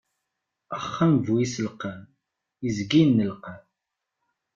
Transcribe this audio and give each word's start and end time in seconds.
Axxam 0.77 1.11
bu 1.23 1.33
iselqam, 1.45 1.99
izga 2.67 2.97
innelqam. 3.03 3.59